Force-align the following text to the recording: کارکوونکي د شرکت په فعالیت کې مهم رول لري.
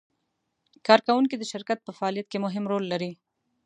کارکوونکي 0.87 1.35
د 1.37 1.43
شرکت 1.51 1.79
په 1.83 1.91
فعالیت 1.97 2.27
کې 2.29 2.43
مهم 2.45 2.63
رول 2.71 2.83
لري. 2.91 3.11